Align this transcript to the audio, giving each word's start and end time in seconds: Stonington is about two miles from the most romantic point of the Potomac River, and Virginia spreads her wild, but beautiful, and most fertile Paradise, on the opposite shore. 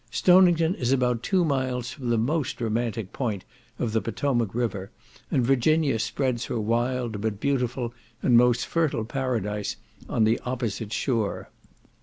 Stonington 0.09 0.73
is 0.73 0.91
about 0.91 1.21
two 1.21 1.45
miles 1.45 1.91
from 1.91 2.09
the 2.09 2.17
most 2.17 2.59
romantic 2.59 3.13
point 3.13 3.45
of 3.77 3.91
the 3.93 4.01
Potomac 4.01 4.55
River, 4.55 4.89
and 5.29 5.45
Virginia 5.45 5.99
spreads 5.99 6.45
her 6.45 6.59
wild, 6.59 7.21
but 7.21 7.39
beautiful, 7.39 7.93
and 8.23 8.35
most 8.35 8.65
fertile 8.65 9.05
Paradise, 9.05 9.75
on 10.09 10.23
the 10.23 10.39
opposite 10.43 10.91
shore. 10.91 11.51